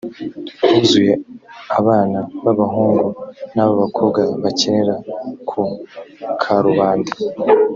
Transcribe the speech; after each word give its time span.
huzuye 0.71 1.13
abana 1.79 2.19
b 2.43 2.45
abahungu 2.53 3.07
n 3.53 3.57
ab 3.63 3.69
abakobwa 3.75 4.21
bakinira 4.43 4.95
ku 5.49 5.61
karubanda 6.41 7.11